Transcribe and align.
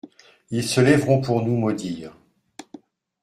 Ils 0.49 0.67
se 0.67 0.81
lèveront 0.81 1.21
pour 1.21 1.43
nous 1.45 1.55
maudire. 1.55 2.15